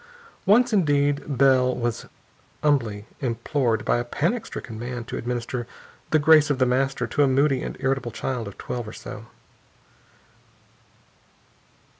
[0.47, 2.07] Once, indeed, Bell was
[2.63, 5.67] humbly implored by a panic stricken man to administer
[6.09, 9.27] "the grace of The Master" to a moody and irritable child of twelve or so.